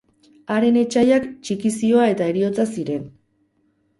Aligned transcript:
Haren 0.53 0.79
etsaiak 0.79 1.27
txikizioa 1.49 2.07
eta 2.13 2.29
heriotza 2.31 2.65
ziren. 2.79 3.07